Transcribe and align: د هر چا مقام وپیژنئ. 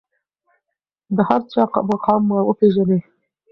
د 1.15 1.17
هر 1.29 1.41
چا 1.51 1.63
مقام 1.89 2.23
وپیژنئ. 2.49 2.99